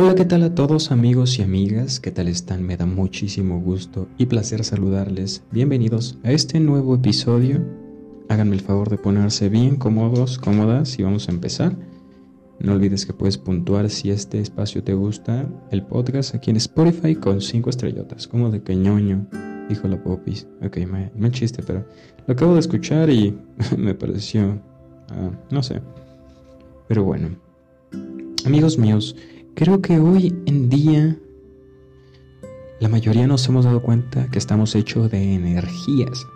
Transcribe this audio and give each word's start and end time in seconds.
Hola, 0.00 0.14
¿qué 0.14 0.24
tal 0.24 0.44
a 0.44 0.54
todos 0.54 0.92
amigos 0.92 1.40
y 1.40 1.42
amigas? 1.42 1.98
¿Qué 1.98 2.12
tal 2.12 2.28
están? 2.28 2.62
Me 2.62 2.76
da 2.76 2.86
muchísimo 2.86 3.60
gusto 3.60 4.06
y 4.16 4.26
placer 4.26 4.62
saludarles. 4.62 5.42
Bienvenidos 5.50 6.20
a 6.22 6.30
este 6.30 6.60
nuevo 6.60 6.94
episodio. 6.94 7.60
Háganme 8.28 8.54
el 8.54 8.60
favor 8.60 8.90
de 8.90 8.96
ponerse 8.96 9.48
bien 9.48 9.74
cómodos, 9.74 10.38
cómodas 10.38 10.96
y 11.00 11.02
vamos 11.02 11.28
a 11.28 11.32
empezar. 11.32 11.74
No 12.60 12.74
olvides 12.74 13.06
que 13.06 13.12
puedes 13.12 13.38
puntuar 13.38 13.90
si 13.90 14.10
este 14.12 14.38
espacio 14.38 14.84
te 14.84 14.94
gusta, 14.94 15.48
el 15.72 15.82
podcast 15.82 16.32
aquí 16.32 16.50
en 16.50 16.58
Spotify 16.58 17.16
con 17.16 17.40
5 17.40 17.68
estrellotas, 17.68 18.28
como 18.28 18.52
de 18.52 18.62
queñoño, 18.62 19.26
dijo 19.68 19.88
la 19.88 20.00
Popis. 20.00 20.46
Ok, 20.62 20.76
me, 21.16 21.30
chiste, 21.32 21.60
pero 21.66 21.84
lo 22.24 22.34
acabo 22.34 22.54
de 22.54 22.60
escuchar 22.60 23.10
y 23.10 23.36
me 23.76 23.96
pareció, 23.96 24.62
ah, 25.08 25.32
no 25.50 25.60
sé. 25.60 25.82
Pero 26.86 27.02
bueno, 27.02 27.36
amigos 28.46 28.78
míos, 28.78 29.16
Creo 29.58 29.82
que 29.82 29.98
hoy 29.98 30.32
en 30.46 30.68
día 30.68 31.18
la 32.78 32.88
mayoría 32.88 33.26
nos 33.26 33.44
hemos 33.48 33.64
dado 33.64 33.82
cuenta 33.82 34.30
que 34.30 34.38
estamos 34.38 34.76
hechos 34.76 35.10
de 35.10 35.34
energías, 35.34 36.28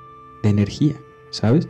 de 0.42 0.48
energía, 0.48 0.96
¿sabes? 1.30 1.68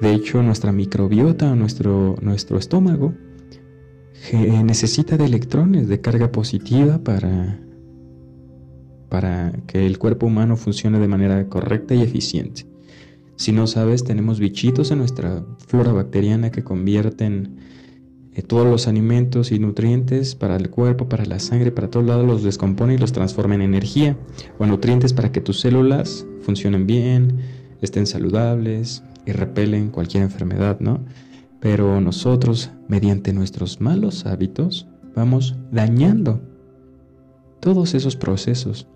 De 0.00 0.12
hecho, 0.12 0.42
nuestra 0.42 0.72
microbiota, 0.72 1.54
nuestro, 1.54 2.16
nuestro 2.20 2.58
estómago, 2.58 3.14
necesita 4.64 5.16
de 5.16 5.26
electrones 5.26 5.86
de 5.86 6.00
carga 6.00 6.32
positiva 6.32 6.98
para, 6.98 7.60
para 9.08 9.52
que 9.68 9.86
el 9.86 9.96
cuerpo 9.96 10.26
humano 10.26 10.56
funcione 10.56 10.98
de 10.98 11.06
manera 11.06 11.48
correcta 11.48 11.94
y 11.94 12.02
eficiente. 12.02 12.66
Si 13.36 13.52
no 13.52 13.68
sabes, 13.68 14.02
tenemos 14.02 14.40
bichitos 14.40 14.90
en 14.90 14.98
nuestra 14.98 15.46
flora 15.68 15.92
bacteriana 15.92 16.50
que 16.50 16.64
convierten 16.64 17.60
eh, 18.34 18.42
todos 18.42 18.66
los 18.66 18.86
alimentos 18.86 19.50
y 19.50 19.58
nutrientes 19.58 20.34
para 20.34 20.56
el 20.56 20.70
cuerpo, 20.70 21.08
para 21.08 21.24
la 21.24 21.40
sangre, 21.40 21.72
para 21.72 21.90
todos 21.90 22.06
lados 22.06 22.26
los 22.26 22.42
descompone 22.42 22.94
y 22.94 22.98
los 22.98 23.12
transforma 23.12 23.56
en 23.56 23.62
energía 23.62 24.16
o 24.58 24.66
nutrientes 24.66 25.12
para 25.12 25.32
que 25.32 25.40
tus 25.40 25.60
células 25.60 26.26
funcionen 26.42 26.86
bien, 26.86 27.38
estén 27.80 28.06
saludables 28.06 29.02
y 29.26 29.32
repelen 29.32 29.90
cualquier 29.90 30.22
enfermedad, 30.22 30.78
¿no? 30.80 31.00
Pero 31.60 32.00
nosotros, 32.00 32.70
mediante 32.88 33.32
nuestros 33.32 33.80
malos 33.80 34.26
hábitos, 34.26 34.86
vamos 35.14 35.56
dañando 35.72 36.40
todos 37.60 37.94
esos 37.94 38.16
procesos. 38.16 38.86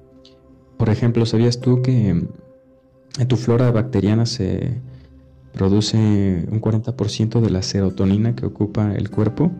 Por 0.78 0.88
ejemplo, 0.88 1.27
¿sabías 1.27 1.60
tú 1.60 1.82
que 1.82 2.08
en 2.08 3.28
tu 3.28 3.36
flora 3.36 3.70
bacteriana 3.70 4.27
se 4.27 4.80
produce 5.55 5.97
un 6.50 6.60
40% 6.60 7.41
de 7.41 7.50
la 7.50 7.62
serotonina 7.62 8.34
que 8.34 8.44
ocupa 8.44 8.92
el 8.94 9.08
cuerpo 9.08 9.52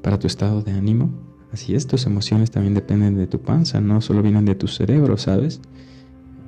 para 0.00 0.18
tu 0.18 0.26
estado 0.26 0.62
de 0.62 0.72
ánimo. 0.72 1.10
Así 1.52 1.74
es, 1.74 1.86
tus 1.86 2.06
emociones 2.06 2.50
también 2.50 2.74
dependen 2.74 3.16
de 3.16 3.26
tu 3.26 3.40
panza, 3.40 3.80
no 3.80 4.00
solo 4.00 4.22
vienen 4.22 4.44
de 4.44 4.54
tu 4.54 4.68
cerebro, 4.68 5.16
¿sabes? 5.16 5.60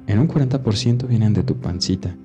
En 0.07 0.21
un 0.21 0.29
40% 0.29 1.07
vienen 1.07 1.33
de 1.35 1.43
tu 1.43 1.57
pancita. 1.57 2.17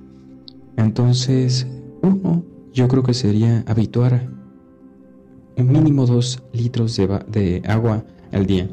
Entonces, 0.78 1.68
uno, 2.02 2.44
yo 2.74 2.88
creo 2.88 3.04
que 3.04 3.14
sería 3.14 3.64
habituar 3.68 4.30
un 5.58 5.72
mínimo 5.72 6.06
dos 6.06 6.44
litros 6.54 6.96
de, 6.96 7.08
de 7.28 7.62
agua 7.68 8.04
al 8.32 8.46
día. 8.46 8.70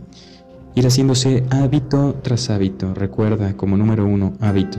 Ir 0.74 0.86
haciéndose 0.86 1.44
hábito 1.50 2.14
tras 2.22 2.50
hábito. 2.50 2.94
Recuerda, 2.94 3.56
como 3.56 3.76
número 3.76 4.06
uno, 4.06 4.34
hábito. 4.40 4.78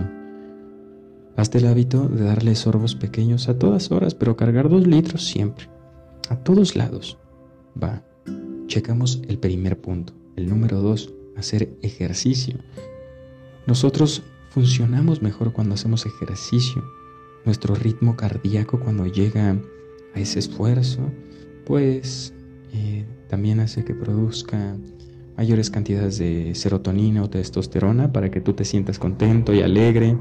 Hazte 1.39 1.59
el 1.59 1.67
hábito 1.67 2.09
de 2.09 2.25
darle 2.25 2.53
sorbos 2.53 2.95
pequeños 2.95 3.47
a 3.47 3.57
todas 3.57 3.91
horas, 3.91 4.13
pero 4.13 4.35
cargar 4.35 4.67
dos 4.67 4.85
litros 4.85 5.25
siempre. 5.25 5.69
A 6.27 6.35
todos 6.35 6.75
lados. 6.75 7.17
Va. 7.81 8.03
Checamos 8.67 9.21
el 9.25 9.39
primer 9.39 9.79
punto. 9.79 10.11
El 10.35 10.49
número 10.49 10.81
dos, 10.81 11.13
hacer 11.37 11.77
ejercicio. 11.81 12.57
Nosotros 13.67 14.21
funcionamos 14.49 15.21
mejor 15.21 15.53
cuando 15.53 15.75
hacemos 15.75 16.05
ejercicio. 16.05 16.83
Nuestro 17.45 17.73
ritmo 17.73 18.17
cardíaco 18.17 18.77
cuando 18.77 19.07
llega 19.07 19.55
a 20.13 20.19
ese 20.19 20.39
esfuerzo, 20.39 21.09
pues 21.65 22.33
eh, 22.73 23.05
también 23.29 23.61
hace 23.61 23.85
que 23.85 23.95
produzca 23.95 24.75
mayores 25.37 25.69
cantidades 25.69 26.17
de 26.17 26.53
serotonina 26.53 27.23
o 27.23 27.29
testosterona 27.29 28.11
para 28.11 28.29
que 28.29 28.41
tú 28.41 28.51
te 28.51 28.65
sientas 28.65 28.99
contento 28.99 29.53
y 29.53 29.61
alegre. 29.61 30.17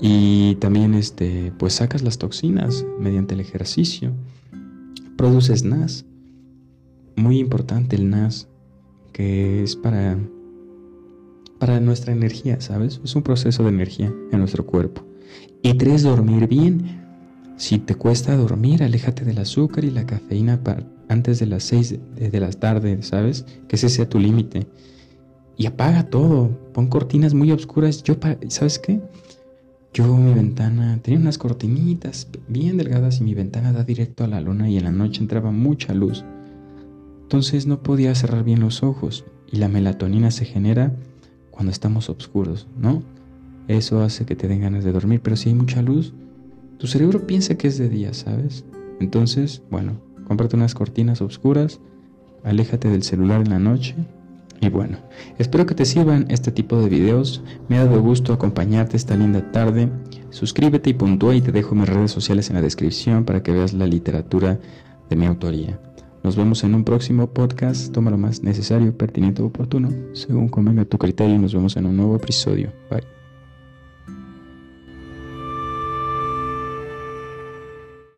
Y 0.00 0.54
también 0.56 0.94
este, 0.94 1.52
pues 1.58 1.74
sacas 1.74 2.02
las 2.02 2.18
toxinas 2.18 2.84
mediante 2.98 3.34
el 3.34 3.40
ejercicio. 3.40 4.12
Produces 5.16 5.64
NAS. 5.64 6.04
Muy 7.16 7.38
importante 7.38 7.96
el 7.96 8.08
NAS, 8.08 8.48
que 9.12 9.64
es 9.64 9.74
para, 9.74 10.16
para 11.58 11.80
nuestra 11.80 12.12
energía, 12.12 12.60
¿sabes? 12.60 13.00
Es 13.02 13.16
un 13.16 13.22
proceso 13.22 13.64
de 13.64 13.70
energía 13.70 14.14
en 14.30 14.38
nuestro 14.38 14.64
cuerpo. 14.64 15.04
Y 15.62 15.74
tres, 15.74 16.04
dormir 16.04 16.46
bien. 16.46 17.04
Si 17.56 17.78
te 17.78 17.96
cuesta 17.96 18.36
dormir, 18.36 18.84
aléjate 18.84 19.24
del 19.24 19.38
azúcar 19.38 19.84
y 19.84 19.90
la 19.90 20.06
cafeína 20.06 20.60
antes 21.08 21.40
de 21.40 21.46
las 21.46 21.64
seis 21.64 21.98
de 22.14 22.40
la 22.40 22.50
tarde, 22.50 23.02
¿sabes? 23.02 23.44
Que 23.66 23.74
ese 23.74 23.88
sea 23.88 24.08
tu 24.08 24.20
límite. 24.20 24.68
Y 25.56 25.66
apaga 25.66 26.04
todo. 26.04 26.50
Pon 26.72 26.86
cortinas 26.86 27.34
muy 27.34 27.50
oscuras. 27.50 28.04
Yo, 28.04 28.14
¿sabes 28.48 28.78
qué? 28.78 29.00
Yo 29.94 30.16
mi 30.16 30.32
ventana 30.32 30.98
tenía 31.02 31.18
unas 31.18 31.38
cortinitas 31.38 32.28
bien 32.46 32.76
delgadas 32.76 33.20
y 33.20 33.24
mi 33.24 33.34
ventana 33.34 33.72
da 33.72 33.84
directo 33.84 34.22
a 34.22 34.28
la 34.28 34.40
luna 34.40 34.68
y 34.68 34.76
en 34.76 34.84
la 34.84 34.92
noche 34.92 35.20
entraba 35.20 35.50
mucha 35.50 35.94
luz. 35.94 36.24
Entonces 37.22 37.66
no 37.66 37.82
podía 37.82 38.14
cerrar 38.14 38.44
bien 38.44 38.60
los 38.60 38.82
ojos 38.82 39.24
y 39.50 39.56
la 39.56 39.68
melatonina 39.68 40.30
se 40.30 40.44
genera 40.44 40.94
cuando 41.50 41.72
estamos 41.72 42.10
oscuros, 42.10 42.68
¿no? 42.78 43.02
Eso 43.66 44.02
hace 44.02 44.24
que 44.24 44.36
te 44.36 44.46
den 44.46 44.60
ganas 44.60 44.84
de 44.84 44.92
dormir, 44.92 45.20
pero 45.22 45.36
si 45.36 45.48
hay 45.48 45.54
mucha 45.54 45.82
luz, 45.82 46.14
tu 46.78 46.86
cerebro 46.86 47.26
piensa 47.26 47.56
que 47.56 47.68
es 47.68 47.78
de 47.78 47.88
día, 47.88 48.14
¿sabes? 48.14 48.64
Entonces, 49.00 49.62
bueno, 49.70 50.00
cómprate 50.26 50.56
unas 50.56 50.74
cortinas 50.74 51.20
oscuras, 51.20 51.80
aléjate 52.44 52.88
del 52.88 53.02
celular 53.02 53.40
en 53.40 53.50
la 53.50 53.58
noche 53.58 53.94
y 54.60 54.68
bueno, 54.68 54.98
espero 55.38 55.66
que 55.66 55.74
te 55.74 55.84
sirvan 55.84 56.26
este 56.28 56.50
tipo 56.50 56.80
de 56.80 56.88
videos. 56.88 57.42
Me 57.68 57.78
ha 57.78 57.84
dado 57.84 58.02
gusto 58.02 58.32
acompañarte 58.32 58.96
esta 58.96 59.16
linda 59.16 59.52
tarde. 59.52 59.88
Suscríbete 60.30 60.90
y 60.90 60.94
puntúa 60.94 61.34
y 61.34 61.40
te 61.40 61.52
dejo 61.52 61.74
mis 61.74 61.88
redes 61.88 62.10
sociales 62.10 62.50
en 62.50 62.56
la 62.56 62.62
descripción 62.62 63.24
para 63.24 63.42
que 63.42 63.52
veas 63.52 63.72
la 63.72 63.86
literatura 63.86 64.58
de 65.08 65.16
mi 65.16 65.26
autoría. 65.26 65.78
Nos 66.22 66.36
vemos 66.36 66.64
en 66.64 66.74
un 66.74 66.84
próximo 66.84 67.28
podcast. 67.28 67.92
Toma 67.92 68.10
lo 68.10 68.18
más 68.18 68.42
necesario, 68.42 68.96
pertinente 68.96 69.42
o 69.42 69.46
oportuno, 69.46 69.90
según 70.12 70.48
convenga 70.48 70.84
tu 70.84 70.98
criterio. 70.98 71.38
Nos 71.38 71.54
vemos 71.54 71.76
en 71.76 71.86
un 71.86 71.96
nuevo 71.96 72.16
episodio. 72.16 72.72
Bye. 72.90 73.17